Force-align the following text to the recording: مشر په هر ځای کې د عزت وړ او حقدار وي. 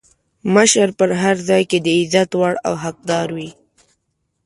مشر 0.53 0.87
په 0.97 1.05
هر 1.21 1.35
ځای 1.49 1.63
کې 1.69 1.77
د 1.85 1.87
عزت 1.99 2.29
وړ 2.39 2.53
او 2.67 2.73
حقدار 2.83 3.27
وي. 3.37 3.49